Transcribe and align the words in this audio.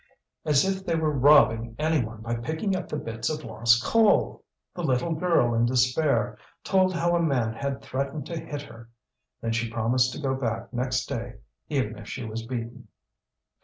As 0.45 0.65
if 0.65 0.83
they 0.83 0.95
were 0.95 1.11
robbing 1.15 1.75
any 1.77 2.03
one 2.03 2.21
by 2.23 2.33
picking 2.33 2.75
up 2.75 2.87
the 2.89 2.97
bits 2.97 3.29
of 3.29 3.43
lost 3.43 3.83
coal! 3.83 4.43
The 4.73 4.81
little 4.81 5.13
girl, 5.13 5.53
in 5.53 5.67
despair, 5.67 6.39
told 6.63 6.91
how 6.95 7.15
a 7.15 7.21
man 7.21 7.53
had 7.53 7.83
threatened 7.83 8.25
to 8.25 8.39
hit 8.39 8.63
her; 8.63 8.89
then 9.41 9.51
she 9.51 9.69
promised 9.69 10.11
to 10.13 10.19
go 10.19 10.33
back 10.33 10.73
next 10.73 11.05
day, 11.05 11.35
even 11.69 11.99
if 11.99 12.07
she 12.09 12.25
was 12.25 12.41
beaten. 12.47 12.87